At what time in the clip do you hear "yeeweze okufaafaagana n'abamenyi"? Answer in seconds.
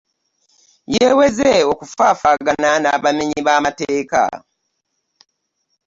0.93-3.39